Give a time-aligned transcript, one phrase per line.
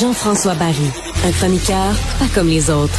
[0.00, 0.76] Jean-François Barry,
[1.24, 2.94] un chroniqueur pas comme les autres.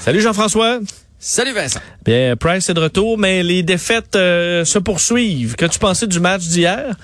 [0.00, 0.78] Salut Jean-François.
[1.18, 1.80] Salut Vincent.
[2.04, 5.56] Bien, Price est de retour, mais les défaites euh, se poursuivent.
[5.56, 6.94] Qu'as-tu pensé du match d'hier?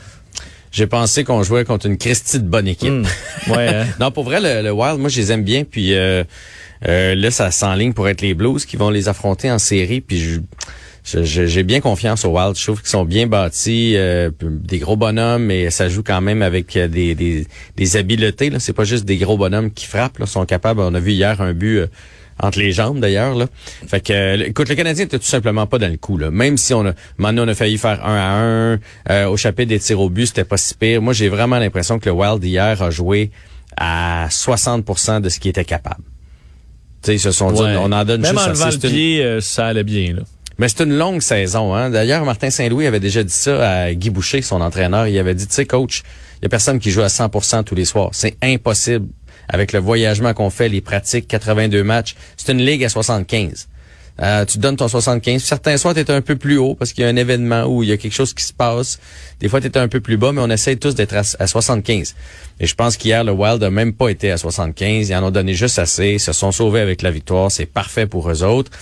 [0.70, 2.90] J'ai pensé qu'on jouait contre une Christie de bonne équipe.
[2.90, 3.06] Hmm.
[3.48, 3.86] Ouais, hein?
[4.00, 5.64] non, pour vrai, le, le Wild, moi, je les aime bien.
[5.64, 6.22] Puis euh,
[6.86, 10.00] euh, là, ça s'enligne pour être les Blues qui vont les affronter en série.
[10.00, 10.40] Puis je,
[11.24, 12.56] j'ai bien confiance au Wild.
[12.56, 16.42] Je trouve qu'ils sont bien bâtis, euh, des gros bonhommes, mais ça joue quand même
[16.42, 18.52] avec euh, des, des, des habiletés.
[18.58, 20.18] C'est pas juste des gros bonhommes qui frappent.
[20.18, 20.80] Là, Ils sont capables.
[20.80, 21.78] On a vu hier un but.
[21.78, 21.86] euh,
[22.40, 23.46] entre les jambes d'ailleurs là.
[23.88, 26.30] Fait que euh, écoute le Canadien était tout simplement pas dans le coup là.
[26.30, 28.78] Même si on a maintenant on a failli faire un à un
[29.10, 31.02] euh, au chapitre des tirs au but, c'était pas si pire.
[31.02, 33.30] Moi j'ai vraiment l'impression que le Wild hier a joué
[33.76, 36.02] à 60% de ce qu'il était capable.
[37.02, 37.76] Tu sais ils se sont dit Ouais.
[37.78, 40.14] on en donne Même juste en levant le une- pied, euh, ça allait bien.
[40.14, 40.22] Là.
[40.58, 41.74] mais c'est une longue saison.
[41.74, 41.90] Hein?
[41.90, 45.06] D'ailleurs, Martin Saint-Louis avait déjà dit ça à Guy Boucher, son entraîneur.
[45.06, 46.02] Il avait dit, tu sais, coach,
[46.40, 48.10] il y a personne qui joue à 100% tous les soirs.
[48.12, 49.06] C'est impossible.
[49.48, 53.68] Avec le voyagement qu'on fait, les pratiques, 82 matchs, c'est une ligue à 75.
[54.20, 55.42] Euh, tu donnes ton 75.
[55.42, 57.88] Certains soirs, tu un peu plus haut parce qu'il y a un événement où il
[57.88, 58.98] y a quelque chose qui se passe.
[59.40, 61.46] Des fois, tu es un peu plus bas, mais on essaye tous d'être à, à
[61.46, 62.14] 75.
[62.60, 65.08] Et je pense qu'hier, le Wild a même pas été à 75.
[65.08, 66.14] Ils en ont donné juste assez.
[66.14, 67.50] Ils se sont sauvés avec la victoire.
[67.52, 68.72] C'est parfait pour eux autres.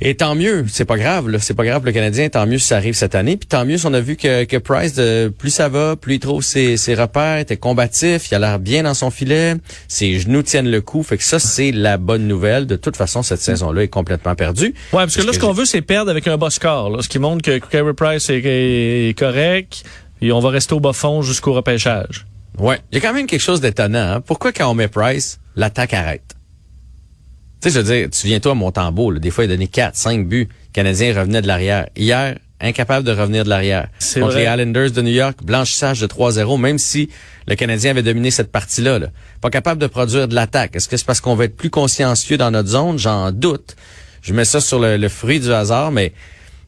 [0.00, 1.38] Et tant mieux, c'est pas grave, là.
[1.40, 3.36] c'est pas grave le Canadien, tant mieux si ça arrive cette année.
[3.36, 6.14] Puis tant mieux si on a vu que, que Price, de, plus ça va, plus
[6.14, 9.56] il trouve ses, ses repères, était combatif, il a l'air bien dans son filet,
[9.88, 11.02] ses genoux tiennent le coup.
[11.02, 12.66] Fait que ça, c'est la bonne nouvelle.
[12.66, 14.74] De toute façon, cette saison-là est complètement perdue.
[14.92, 16.90] Ouais, parce que là, ce qu'on veut, c'est perdre avec un bas score.
[16.90, 19.82] Là, ce qui montre que Carey Price est, est correct.
[20.20, 22.26] Et on va rester au bas fond jusqu'au repêchage.
[22.58, 22.78] Ouais.
[22.90, 24.14] Il y a quand même quelque chose d'étonnant.
[24.14, 24.20] Hein?
[24.20, 26.37] Pourquoi quand on met Price, l'attaque arrête?
[27.60, 29.54] Tu sais, je veux dire, tu viens toi à Montembeau, là, des fois il a
[29.54, 30.48] donné 4, 5 buts.
[30.50, 31.88] Le Canadien revenait de l'arrière.
[31.96, 33.88] Hier, incapable de revenir de l'arrière.
[33.98, 34.44] C'est Contre vrai.
[34.44, 37.08] les Islanders de New York, blanchissage de 3-0, même si
[37.48, 38.98] le Canadien avait dominé cette partie-là.
[39.00, 39.08] Là.
[39.40, 40.76] Pas capable de produire de l'attaque.
[40.76, 42.96] Est-ce que c'est parce qu'on va être plus consciencieux dans notre zone?
[42.98, 43.74] J'en doute.
[44.22, 46.12] Je mets ça sur le, le fruit du hasard, mais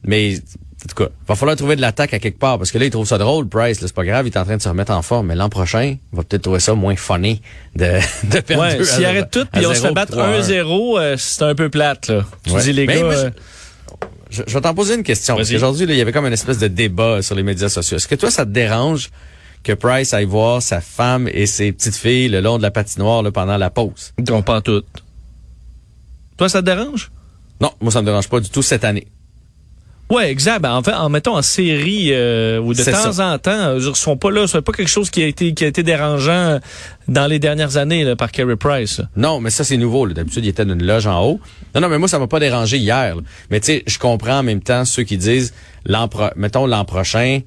[0.03, 2.85] mais en tout cas, va falloir trouver de l'attaque à quelque part parce que là
[2.85, 4.91] il trouve ça drôle, Price, c'est pas grave, il est en train de se remettre
[4.91, 7.41] en forme, mais l'an prochain, il va peut-être trouver ça moins funny
[7.75, 7.85] de
[8.29, 10.39] de perdre Ouais, s'il arrête tout, puis on se fait battre trois à un.
[10.41, 12.07] 1-0, euh, c'est un peu plate.
[12.07, 12.25] Là.
[12.43, 12.61] Tu Ouais.
[12.63, 13.05] dis, les Ben, gars...
[13.13, 13.29] euh,
[14.31, 16.57] Je, je vais t'en poser une question parce qu'aujourd'hui il y avait comme une espèce
[16.57, 17.97] de débat sur les médias sociaux.
[17.97, 19.11] Est-ce que toi ça te dérange
[19.63, 23.21] que Price aille voir sa femme et ses petites filles le long de la patinoire
[23.21, 24.13] là, pendant la pause?
[24.31, 24.81] On pas tout.
[26.37, 27.11] Toi, ça te dérange?
[27.59, 29.05] Non, moi ça me dérange pas du tout cette année.
[30.11, 30.59] Ouais, exact.
[30.61, 33.33] Ben, en fait, en mettant en série euh, ou de temps ça.
[33.33, 34.45] en temps, euh, ils sont pas là.
[34.47, 36.59] C'est pas quelque chose qui a été qui a été dérangeant
[37.07, 38.99] dans les dernières années là, par Carey Price.
[38.99, 39.05] là.
[39.15, 40.07] Non, mais ça, c'est nouveau.
[40.07, 41.39] D'habitude, il était dans une loge en haut.
[41.73, 43.15] Non, non, mais moi, ça m'a pas dérangé hier.
[43.15, 43.21] là.
[43.49, 45.53] Mais tu sais, je comprends en même temps ceux qui disent,
[45.85, 47.39] l'an pro- mettons l'an prochain,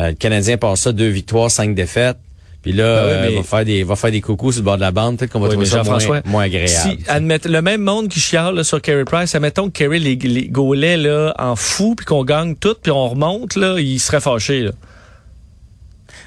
[0.00, 2.16] euh, le Canadien passe ça, deux victoires, cinq défaites.
[2.62, 4.76] Puis là, Ben oui, euh, va faire des va faire des coucous sur le bord
[4.76, 5.18] de la bande.
[5.18, 6.68] Peut-être qu'on va Oui, trouver ça moins, moins agréable.
[6.70, 10.14] Si, admette, le même monde qui chiale là, sur Carey Price, admettons que Carey les,
[10.14, 14.20] les gaulait là, en fou, puis qu'on gagne tout, puis on remonte, là, il serait
[14.20, 14.60] fâché.
[14.60, 14.70] Là.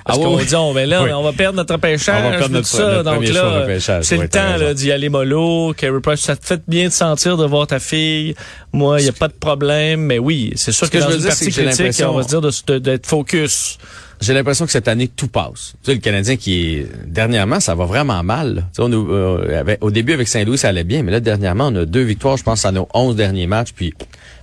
[0.05, 0.45] Parce Ah qu'on oui.
[0.45, 1.11] dit, on, ben là, Oui.
[1.13, 2.91] on va perdre notre On va perdre tout notre- ça.
[2.91, 5.73] notre Donc là, c'est Oui, le temps d'y aller mollo.
[5.75, 8.35] Carey Price, ça te fait bien de sentir de voir ta fille.
[8.71, 11.09] Moi, il n'y a pas de problème, mais oui, c'est sûr Ce que, que dans
[11.09, 13.77] je veux une dire, partie critique, on va se dire d'être focus.
[14.21, 15.73] J'ai l'impression que cette année, tout passe.
[15.83, 16.87] Tu sais, le Canadien qui est...
[17.05, 18.65] Dernièrement, ça va vraiment mal.
[18.73, 21.03] Tu sais, on euh, au début, avec Saint-Louis, ça allait bien.
[21.03, 23.73] Mais là, dernièrement, on a deux victoires, je pense, à nos 11 derniers matchs.
[23.75, 23.93] Puis,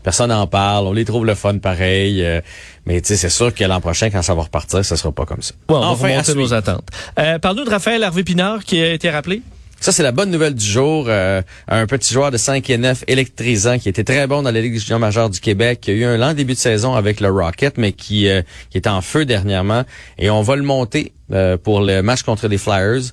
[0.02, 0.86] personne n'en parle.
[0.86, 2.22] On les trouve le fun pareil.
[2.24, 2.40] euh,
[2.86, 5.24] mais tu sais, c'est sûr que l'an prochain, quand ça va repartir, ça sera pas
[5.24, 5.54] comme ça.
[5.69, 6.88] Bon, on Enfin, va remonter nos attentes.
[7.19, 9.40] Euh, Parle-nous de Raphaël Harvey Pinard qui a été rappelé.
[9.82, 11.06] Ça, c'est la bonne nouvelle du jour.
[11.08, 14.61] Euh, un petit joueur de 5 et 9 électrisant qui était très bon dans la
[14.61, 17.29] Ligue junior majeure du Québec, qui a eu un lent début de saison avec le
[17.29, 19.82] Rocket, mais qui, euh, qui est en feu dernièrement.
[20.19, 23.11] Et on va le monter euh, pour le match contre les Flyers.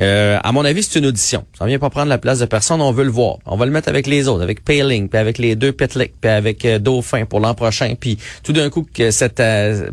[0.00, 1.44] à mon avis, c'est une audition.
[1.56, 3.36] Ça vient pas prendre la place de personne, on veut le voir.
[3.46, 6.30] On va le mettre avec les autres, avec Paling, puis avec les deux Petlick, puis
[6.32, 7.94] avec Dauphin pour l'an prochain.
[7.94, 9.40] Puis tout d'un coup, que cette,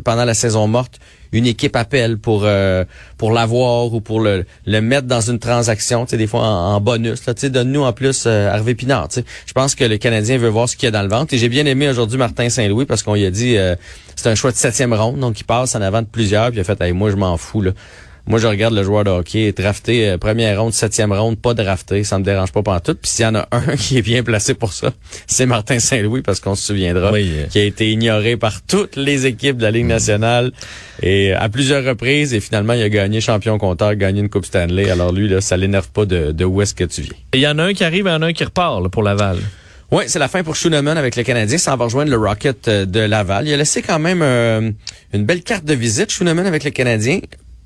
[0.02, 0.98] pendant la saison morte,
[1.36, 2.84] une équipe appelle pour euh,
[3.18, 7.20] pour l'avoir ou pour le, mettre dans une transaction, tu sais, des fois en, bonus.
[7.22, 9.08] tu sais, donne-nous en plus euh, Harvey Pinard.
[9.14, 11.34] Je pense que le Canadien veut voir ce qu'il y a dans le ventre.
[11.34, 13.74] Et j'ai bien aimé aujourd'hui Martin Saint-Louis parce qu'on lui a dit euh,
[14.14, 16.50] c'est un choix de septième ronde, donc il passe en avant de plusieurs.
[16.50, 17.72] Puis a fait, hey, moi je m'en fous là.
[18.28, 22.02] Moi, je regarde le joueur de hockey drafté euh, première ronde, septième ronde, pas drafté,
[22.02, 22.96] ça me dérange pas pendant tout.
[22.96, 24.90] Puis s'il y en a un qui est bien placé pour ça,
[25.28, 27.30] c'est Martin Saint-Louis parce qu'on se souviendra oui.
[27.50, 29.88] qui a été ignoré par toutes les équipes de la Ligue mm.
[29.88, 30.52] nationale
[31.04, 34.90] et à plusieurs reprises et finalement il a gagné champion compteur, gagné une Coupe Stanley.
[34.90, 37.14] Alors lui là, ça l'énerve pas de, de où est-ce que tu viens.
[37.32, 38.88] Il y en a un qui arrive et il y en a un qui repart
[38.88, 39.38] pour Laval.
[39.92, 41.58] Oui, c'est la fin pour Schooneman avec le Canadien.
[41.58, 43.46] Ça va rejoindre le Rocket euh, de Laval.
[43.46, 44.72] Il a laissé quand même euh,
[45.12, 47.20] une belle carte de visite, Schooneman avec le Canadien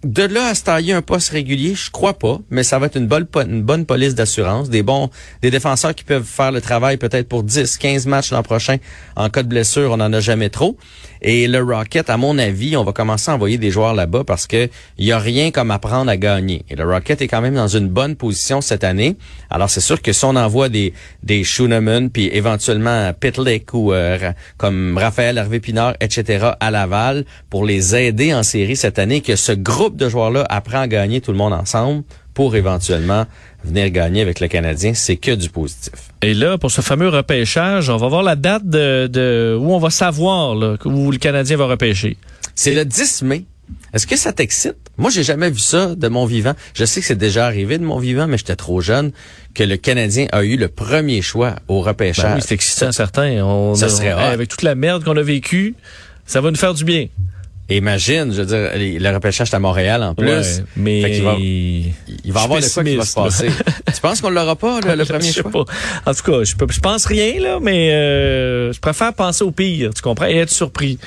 [0.04, 2.96] de là à se tailler un poste régulier, je crois pas, mais ça va être
[2.96, 5.10] une bonne, une bonne police d'assurance, des bons,
[5.42, 8.78] des défenseurs qui peuvent faire le travail peut-être pour 10, 15 matchs l'an prochain.
[9.16, 10.78] En cas de blessure, on n'en a jamais trop.
[11.22, 14.46] Et le Rocket, à mon avis, on va commencer à envoyer des joueurs là-bas parce
[14.46, 16.64] que y a rien comme apprendre à gagner.
[16.70, 19.16] Et le Rocket est quand même dans une bonne position cette année.
[19.50, 24.32] Alors c'est sûr que si on envoie des des Schooneman puis éventuellement Pitlick ou euh,
[24.56, 26.52] comme Raphaël Hervé Pinard, etc.
[26.58, 30.80] à Laval pour les aider en série cette année, que ce groupe de joueurs-là apprend
[30.80, 32.02] à gagner tout le monde ensemble
[32.34, 33.26] pour éventuellement
[33.64, 35.92] venir gagner avec le Canadien, c'est que du positif.
[36.22, 39.90] Et là, pour ce fameux repêchage, on va voir la date de, où on va
[39.90, 42.16] savoir où le Canadien va repêcher.
[42.54, 43.44] C'est le 10 mai.
[43.92, 44.76] Est-ce que ça t'excite?
[44.98, 46.54] Moi, j'ai jamais vu ça de mon vivant.
[46.74, 49.12] Je sais que c'est déjà arrivé de mon vivant, mais j'étais trop jeune
[49.54, 52.24] que le Canadien a eu le premier choix au repêchage.
[52.24, 53.44] Ben oui, c'est excitant, certain.
[53.44, 55.74] On, ça serait Avec toute la merde qu'on a vécue,
[56.26, 57.08] ça va nous faire du bien.
[57.70, 60.62] Imagine, je veux dire, le repêchage est à Montréal en plus.
[60.76, 63.48] mais il va, il va avoir de quoi qui va se passer.
[63.94, 65.50] tu penses qu'on l'aura pas, le premier choix?
[65.50, 65.64] Pas.
[66.06, 69.90] En tout cas, je, je pense rien, là, mais euh, je préfère penser au pire,
[69.94, 70.98] tu comprends, et être surpris.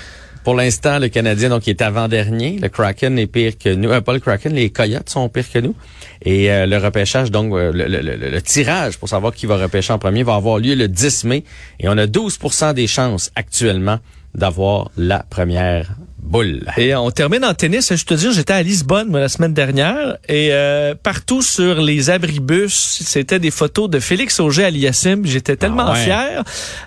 [0.43, 2.59] Pour l'instant, le Canadien, donc, il est avant-dernier.
[2.61, 3.89] Le Kraken est pire que nous.
[3.89, 5.73] Euh, pas le Kraken, les Coyotes sont pires que nous.
[6.21, 9.99] Et euh, le repêchage, donc, le, le, le, tirage pour savoir qui va repêcher en
[9.99, 11.45] premier va avoir lieu le 10 mai.
[11.79, 13.99] Et on a 12% des chances actuellement
[14.35, 15.95] d'avoir la première
[16.33, 16.65] boule.
[16.77, 17.95] Et on termine en tennis.
[17.95, 22.73] Je te dis, j'étais à Lisbonne la semaine dernière et euh, partout sur les abribus,
[23.05, 25.25] c'était des photos de Félix Auger-Aliassime.
[25.25, 26.43] J'étais tellement ah fier,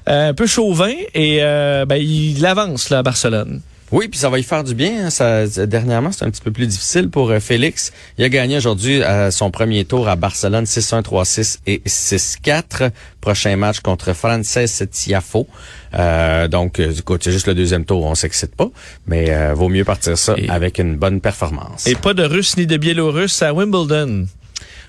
[0.09, 3.61] euh, un peu chauvin et euh, ben, il avance là à Barcelone.
[3.93, 5.07] Oui, puis ça va y faire du bien.
[5.07, 5.11] Hein.
[5.11, 7.93] Ça, dernièrement, c'est un petit peu plus difficile pour euh, Félix.
[8.19, 12.91] Il a gagné aujourd'hui euh, son premier tour à Barcelone 6-1, 3-6 et 6-4.
[13.21, 14.59] Prochain match contre Frances
[14.91, 15.47] Tiafo.
[15.95, 18.69] Euh, donc, écoute, c'est juste le deuxième tour, on s'excite pas,
[19.07, 21.87] mais vaut mieux partir ça avec une bonne performance.
[21.87, 24.27] Et pas de Russe ni de Biélorusse à Wimbledon.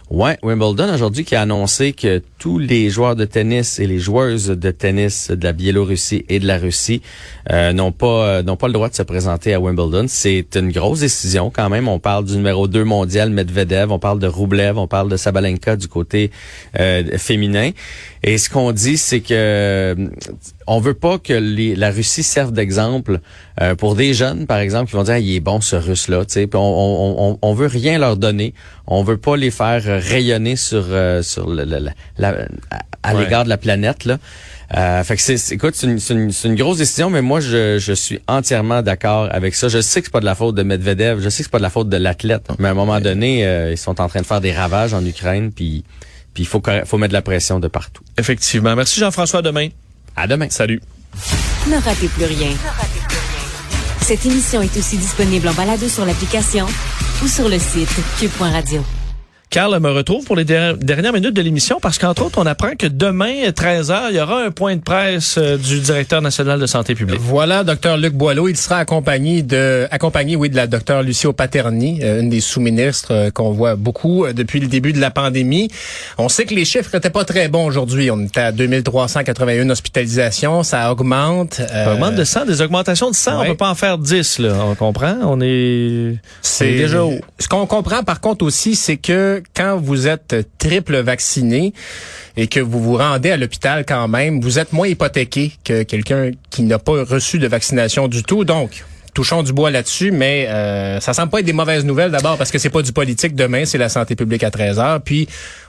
[0.10, 4.48] Ouais, Wimbledon aujourd'hui qui a annoncé que tous les joueurs de tennis et les joueuses
[4.48, 7.02] de tennis de la Biélorussie et de la Russie
[7.52, 10.06] euh, n'ont pas euh, n'ont pas le droit de se présenter à Wimbledon.
[10.08, 11.90] C'est une grosse décision quand même.
[11.90, 15.76] On parle du numéro 2 mondial Medvedev, on parle de Rublev, on parle de Sabalenka
[15.76, 16.32] du côté
[16.80, 17.72] euh, féminin.
[18.24, 19.96] Et ce qu'on dit, c'est que
[20.66, 23.20] on veut pas que la Russie serve d'exemple
[23.78, 26.24] pour des jeunes, par exemple, qui vont dire ah, il est bon ce Russe-là.
[26.54, 28.54] On, on, on, veut rien leur donner.
[28.86, 30.86] On veut pas les faire rayonner sur
[31.22, 31.64] sur le,
[32.18, 32.48] la,
[33.04, 34.06] à, l'égard de la planète.
[34.06, 34.18] Là.
[34.76, 38.20] Euh, fait que c'est, écoute, c'est une, une, grosse décision, mais moi, je, je suis
[38.28, 39.70] entièrement d'accord avec ça.
[39.70, 41.58] Je sais que c'est pas de la faute de Medvedev, je sais que c'est pas
[41.60, 44.22] de la faute de l'athlète, mais à un moment donné, euh, ils sont en train
[44.22, 45.86] de faire des ravages en Ukraine, puis
[46.38, 48.04] puis il faut, faut mettre de la pression de partout.
[48.16, 48.76] Effectivement.
[48.76, 49.42] Merci Jean-François.
[49.42, 49.70] demain.
[50.16, 50.48] À demain.
[50.52, 50.80] Salut.
[51.68, 52.52] Ne ratez plus rien.
[54.02, 56.68] Cette émission est aussi disponible en balado sur l'application
[57.24, 57.90] ou sur le site
[58.20, 58.84] cube.radio.
[59.50, 62.86] Carl me retrouve pour les dernières minutes de l'émission parce qu'entre autres, on apprend que
[62.86, 66.96] demain, 13h, il y aura un point de presse euh, du directeur national de santé
[66.96, 67.22] publique.
[67.22, 68.50] Voilà, docteur Luc Boileau.
[68.50, 73.14] Il sera accompagné de, accompagné, oui, de la docteur Lucie Paterni, euh, une des sous-ministres
[73.14, 75.70] euh, qu'on voit beaucoup depuis le début de la pandémie.
[76.18, 78.12] On sait que les chiffres n'étaient pas très bons aujourd'hui.
[78.12, 80.64] On était à 2381 hospitalisations.
[80.64, 81.54] Ça augmente.
[81.54, 82.46] Ça augmente de 100.
[82.46, 84.56] Des augmentations de 100, on peut pas en faire 10, là.
[84.66, 85.16] On comprend?
[85.24, 87.20] On est, c'est déjà haut.
[87.40, 91.74] Ce qu'on comprend, par contre, aussi, c'est que quand vous êtes triple vacciné
[92.36, 96.32] et que vous vous rendez à l'hôpital quand même, vous êtes moins hypothéqué que quelqu'un
[96.50, 98.44] qui n'a pas reçu de vaccination du tout.
[98.44, 98.84] Donc,
[99.18, 102.52] touchons du bois là-dessus, mais euh, ça semble pas être des mauvaises nouvelles d'abord parce
[102.52, 105.02] que c'est pas du politique demain, c'est la santé publique à 13 heures.
[105.02, 105.28] Puis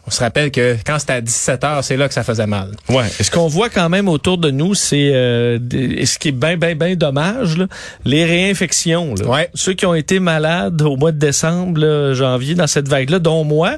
[0.08, 2.70] On se rappelle que quand c'était à 17 heures, c'est là que ça faisait mal.
[2.88, 3.04] Ouais.
[3.20, 6.56] Et ce qu'on voit quand même autour de nous, c'est euh, ce qui est bien,
[6.56, 7.66] bien, bien dommage, là,
[8.06, 9.14] les réinfections.
[9.16, 9.26] Là.
[9.26, 9.50] Ouais.
[9.52, 13.44] Ceux qui ont été malades au mois de décembre, là, janvier, dans cette vague-là, dont
[13.44, 13.76] moi,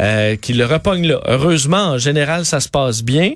[0.00, 1.20] euh, qui le repogne là.
[1.26, 3.32] Heureusement, en général, ça se passe bien.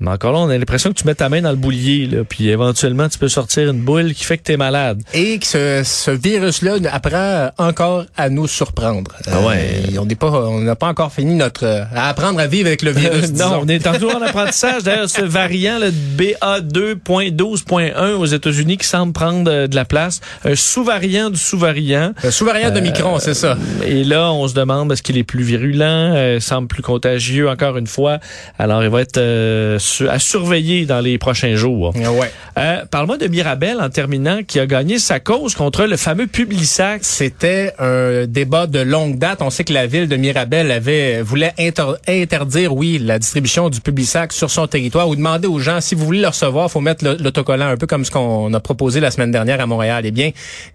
[0.00, 2.22] Mais encore là, on a l'impression que tu mets ta main dans le boulier, là,
[2.28, 5.02] puis éventuellement, tu peux sortir une boule qui fait que tu es malade.
[5.12, 9.10] Et que ce, ce virus-là apprend encore à nous surprendre.
[9.26, 9.82] Ah ouais.
[9.92, 12.68] Euh, on n'est pas, on n'a pas encore fini notre euh, à apprendre à vivre
[12.68, 13.28] avec le virus.
[13.28, 13.60] non, disons.
[13.62, 14.82] on est toujours en apprentissage.
[14.82, 20.54] D'ailleurs, ce variant le BA2.12.1 aux États-Unis qui semble prendre euh, de la place, un
[20.54, 22.12] sous-variant du sous-variant.
[22.22, 23.56] Le sous-variant de Micron, c'est ça.
[23.86, 27.76] Et là, on se demande est-ce qu'il est plus virulent, euh, semble plus contagieux encore
[27.76, 28.18] une fois.
[28.58, 31.94] Alors, il va être euh, à surveiller dans les prochains jours.
[31.96, 32.30] Ouais.
[32.58, 37.00] Euh, Parle-moi de Mirabel en terminant, qui a gagné sa cause contre le fameux Publisac.
[37.02, 39.42] C'était un débat de longue date.
[39.42, 43.80] On sait que la ville de Mirabel avait voulait inter- interdire, oui, la distribution du
[43.80, 47.04] Publisac sur son territoire ou demander aux gens si vous voulez le recevoir, faut mettre
[47.04, 50.04] l'autocollant un peu comme ce qu'on a proposé la semaine dernière à Montréal.
[50.06, 50.30] Eh bien,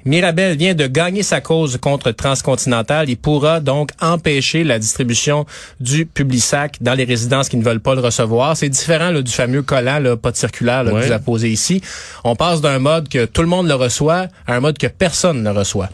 [0.05, 3.09] Mirabel vient de gagner sa cause contre Transcontinental.
[3.09, 5.45] Il pourra donc empêcher la distribution
[5.79, 8.55] du Publisac dans les résidences qui ne veulent pas le recevoir.
[8.57, 11.07] C'est différent là, du fameux collant, là, pas de circulaire là, Ouais.
[11.07, 11.81] que vous posé ici.
[12.23, 15.41] On passe d'un mode que tout le monde le reçoit à un mode que personne
[15.43, 15.89] ne reçoit.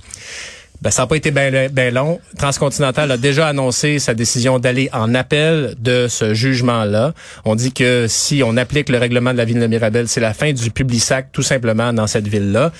[0.81, 2.21] Ben, ça n'a pas été bien long.
[2.37, 7.13] Transcontinental a déjà annoncé sa décision d'aller en appel de ce jugement-là.
[7.43, 10.33] On dit que si on applique le règlement de la ville de Mirabel, c'est la
[10.33, 12.71] fin du Publisac tout simplement dans cette ville-là.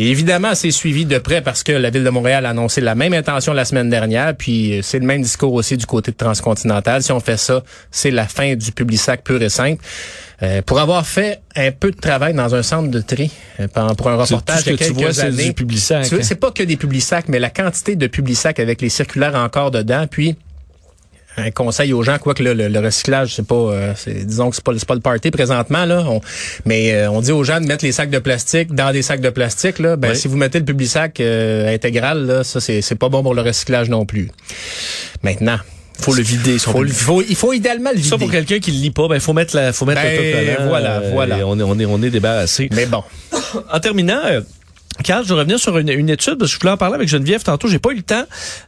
[0.00, 2.94] Et évidemment, c'est suivi de près parce que la ville de Montréal a annoncé la
[2.94, 6.16] même intention la semaine dernière, puis euh, c'est le même discours aussi du côté de
[6.16, 7.02] Transcontinental.
[7.02, 9.82] Si on fait ça, c'est la fin du Publisac pur et simple.
[10.40, 14.08] Euh, pour avoir fait un peu de travail dans un centre de tri euh, pour
[14.08, 15.52] un reportage a que quelques années.
[15.52, 16.22] Tu vois, hein?
[16.22, 20.06] C'est pas que des Publisac, mais la quantité de Publisac avec les circulaires encore dedans,
[20.08, 20.36] puis
[21.36, 24.56] un conseil aux gens, quoique le, le, le recyclage, c'est pas, euh, c'est, disons que
[24.56, 26.20] c'est pas, c'est pas le party présentement là, on-
[26.64, 29.20] mais euh, on dit aux gens de mettre les sacs de plastique dans des sacs
[29.20, 29.94] de plastique là.
[29.96, 30.16] Ben Oui.
[30.16, 33.42] si vous mettez le Publisac euh, intégral là, ça c'est, c'est pas bon pour le
[33.42, 34.30] recyclage non plus.
[35.22, 35.58] Maintenant,
[36.00, 36.58] faut le vider.
[36.58, 38.08] son faut, le- faut- il faut idéalement le vider.
[38.08, 40.98] Ça pour quelqu'un qui le lit pas, ben faut mettre la, faut mettre Ben, voilà,
[41.00, 41.36] euh, voilà.
[41.46, 42.68] On est, on est, on est débarrassé.
[42.74, 43.02] Mais bon,
[43.72, 44.20] En terminant,
[45.22, 47.42] je vais revenir sur une, une étude parce que je voulais en parler avec Geneviève
[47.42, 47.68] tantôt.
[47.68, 48.24] J'ai pas eu le temps.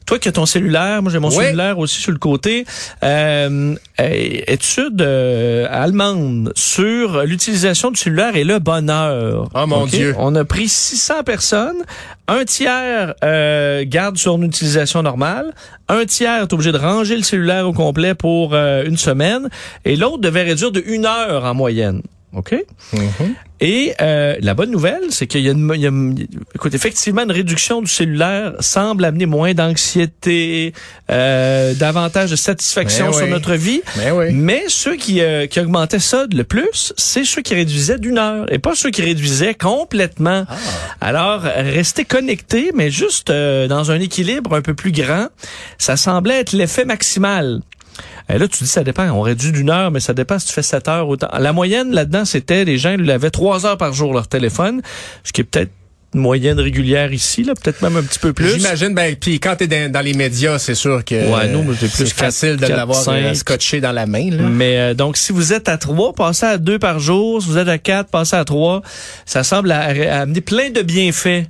[0.07, 1.45] Toi qui as ton cellulaire, moi j'ai mon Oui.
[1.45, 2.65] cellulaire aussi sur le côté.
[3.03, 4.09] Euh, euh,
[4.47, 9.49] étude euh, allemande sur l'utilisation du cellulaire et le bonheur.
[9.55, 9.87] Oh, mon?
[9.87, 10.15] Dieu.
[10.19, 11.83] On a pris 600 personnes.
[12.29, 15.53] Un tiers euh, garde son utilisation normale.
[15.89, 19.49] Un tiers est obligé de ranger le cellulaire au complet pour euh, une semaine.
[19.85, 22.03] Et l'autre devait réduire de une heure en moyenne.
[22.33, 22.55] OK?
[23.63, 26.75] Et euh, la bonne nouvelle, c'est qu'il y a, une, il y a une- écoute,
[26.75, 30.73] effectivement, une réduction du cellulaire semble amener moins d'anxiété,
[31.11, 33.31] euh, davantage de satisfaction sur oui.
[33.31, 33.83] notre vie.
[33.97, 34.33] Ben oui.
[34.33, 38.51] Mais ceux qui, euh, qui augmentaient ça le plus, c'est ceux qui réduisaient d'une heure
[38.53, 40.45] et pas ceux qui réduisaient complètement.
[40.49, 40.57] Ah.
[41.01, 45.27] Alors, rester connecté, mais juste euh, dans un équilibre un peu plus grand,
[45.79, 47.61] ça semblait être l'effet maximal.
[48.33, 49.09] Et là, tu dis, ça dépend.
[49.11, 51.29] On réduit d'une heure, mais ça dépend si tu fais sept heures autant.
[51.39, 54.83] La moyenne là-dedans, c'était les gens ils avaient trois heures par jour leur téléphone,
[55.25, 55.71] ce qui est peut-être
[56.13, 58.57] une moyenne régulière ici, là, peut-être même un petit peu plus.
[58.59, 61.87] J'imagine, ben, puis quand t'es dans, dans les médias, c'est sûr que Ouais, nous, plus
[61.89, 64.29] c'est quatre- facile de l'avoir euh, scotché dans la main.
[64.31, 64.43] Là.
[64.43, 67.41] Mais euh, donc, si vous êtes à trois, passez à deux par jour.
[67.41, 68.83] Si vous êtes à quatre, passez à trois.
[69.25, 71.45] Ça semble à- à amener plein de bienfaits.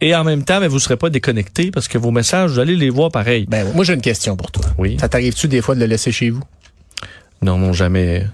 [0.00, 2.58] Et en même temps, ben, vous ne serez pas déconnecté parce que vos messages, vous
[2.58, 3.46] allez les voir pareil.
[3.48, 4.64] Ben, moi, j'ai une question pour toi.
[4.78, 4.96] Oui.
[4.98, 6.42] Ça t'arrive-tu des fois de le laisser chez vous?
[7.42, 8.26] Non, non, jamais.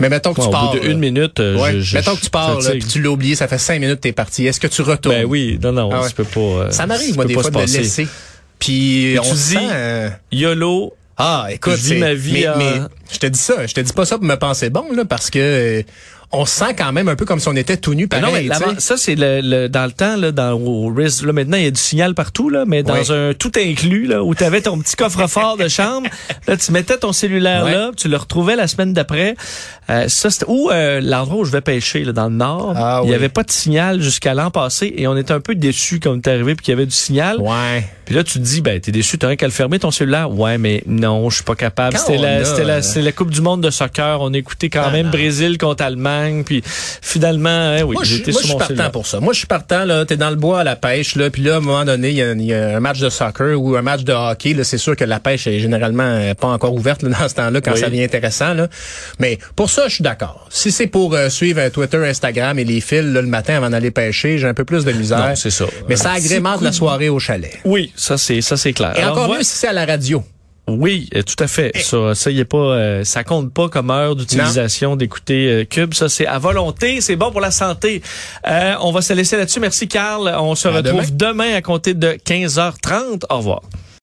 [0.00, 0.72] Mais mettons que Ouais, tu au pars.
[0.72, 0.90] bout de là.
[0.90, 1.72] une minute, euh, Ouais.
[1.74, 3.96] je, je- mettons que tu pars, là, puis tu l'as oublié, ça fait cinq minutes
[3.96, 4.46] que t'es parti.
[4.46, 5.14] Est-ce que tu retournes?
[5.14, 6.08] Ben oui, non, non, Ah ouais.
[6.08, 6.40] ça peut pas.
[6.40, 8.08] euh, Ça m'arrive, moi, des fois, de le laisser.
[8.58, 10.94] Puis, on tu dis- euh, YOLO.
[11.18, 12.72] Ah, écoute, Je vis c'est- ma vie mais, mais
[13.12, 15.30] je te dis ça, je te dis pas ça pour me penser bon, là, parce
[15.30, 15.82] que euh,
[16.34, 18.48] on se sent quand même un peu comme si on était tout nu pareil.
[18.48, 21.58] non, mais ça, c'est le, le- dans le temps, là, dans, au RIS, là, maintenant,
[21.58, 24.42] il y a du signal partout, là, mais dans un tout inclus, là, où tu
[24.42, 26.08] avais ton petit coffre-fort de chambre,
[26.46, 27.72] là, tu mettais ton cellulaire Ouais.
[27.72, 29.36] là, tu le retrouvais la semaine d'après.
[29.90, 33.00] Euh, ça, c'était, ou euh, l'endroit où je vais pêcher, là, dans le nord, Ah
[33.02, 33.14] il y oui.
[33.16, 36.16] avait pas de signal jusqu'à l'an passé, et on était un peu déçus quand on
[36.16, 37.36] est arrivé puis qu'il y avait du signal.
[37.40, 37.84] Ouais.
[38.12, 40.30] Puis là, tu te dis, ben, t'es déçu, t'as rien qu'à le fermer ton cellulaire.
[40.30, 41.96] Ouais, mais non, je suis pas capable.
[41.96, 44.20] C'était la, a, c'était la, euh, c'était la Coupe du Monde de soccer.
[44.20, 45.12] On écoutait quand Ah, même non.
[45.12, 46.44] Brésil contre Allemagne.
[46.44, 46.62] Puis
[47.00, 48.90] finalement, hein, oui, moi, je, j'étais moi, sur je suis mon partant cellulaire.
[48.90, 49.20] pour ça.
[49.20, 50.04] Moi, je suis partant, là.
[50.04, 51.30] T'es dans le bois à la pêche, là.
[51.30, 53.76] Puis là, à un moment donné, il y, y a un match de soccer ou
[53.76, 54.62] un match de hockey, là.
[54.64, 57.62] C'est sûr que la pêche est généralement euh, pas encore ouverte, là, dans ce temps-là,
[57.62, 57.80] quand Oui.
[57.80, 58.68] ça devient intéressant, là.
[59.20, 60.46] Mais pour ça, je suis d'accord.
[60.50, 63.70] Si c'est pour euh, suivre euh, Twitter, Instagram et les fils, là, le matin avant
[63.70, 65.32] d'aller pêcher, j'ai un peu plus de misère.
[65.36, 65.64] C'est ça.
[65.88, 67.58] Mais ça agrémente la soirée au chalet.
[67.64, 68.98] Oui, ça c'est ça c'est clair.
[68.98, 70.22] Et encore mieux si c'est à la radio.
[70.68, 71.72] Oui, euh, tout à fait.
[71.76, 75.92] Ça, ça y est pas, euh, ça compte pas comme heure d'utilisation d'écouter euh, Cube.
[75.92, 77.00] Ça, c'est à volonté.
[77.00, 78.00] C'est bon pour la santé.
[78.44, 79.60] on va se laisser là-dessus.
[79.60, 80.32] Merci, Carl.
[80.38, 81.46] On se retrouve demain.
[81.46, 83.24] demain à compter de 15h30.
[83.28, 83.62] Au revoir.